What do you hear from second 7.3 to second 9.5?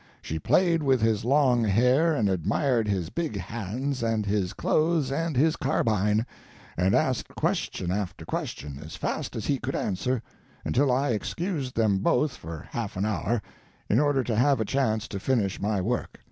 question after question, as fast as